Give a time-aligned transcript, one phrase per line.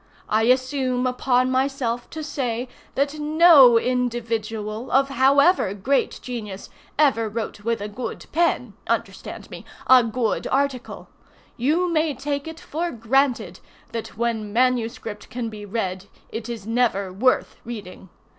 [0.29, 7.63] I assume upon myself to say, that no individual, of however great genius ever wrote
[7.63, 11.07] with a good pen—understand me,—a good article.
[11.55, 13.59] You may take, it for granted,
[13.91, 18.09] that when manuscript can be read it is never worth reading.